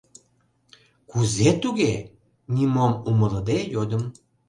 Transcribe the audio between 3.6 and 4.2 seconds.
йодым.